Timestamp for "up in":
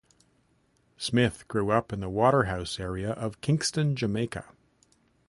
1.69-1.99